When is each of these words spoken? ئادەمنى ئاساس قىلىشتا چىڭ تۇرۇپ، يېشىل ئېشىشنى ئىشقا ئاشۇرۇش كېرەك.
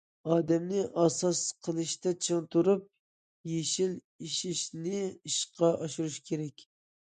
ئادەمنى 0.33 0.79
ئاساس 1.01 1.41
قىلىشتا 1.67 2.13
چىڭ 2.27 2.39
تۇرۇپ، 2.55 2.87
يېشىل 3.51 3.93
ئېشىشنى 4.29 5.03
ئىشقا 5.11 5.71
ئاشۇرۇش 5.77 6.19
كېرەك. 6.33 6.67